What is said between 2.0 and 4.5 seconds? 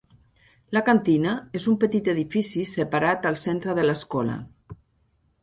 edifici separat al centre de l'escola.